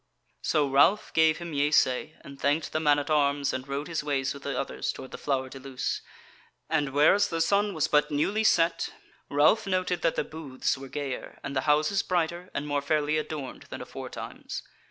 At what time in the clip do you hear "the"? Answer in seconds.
2.71-2.79, 4.41-4.59, 5.11-5.17, 7.27-7.39, 10.15-10.23, 11.55-11.69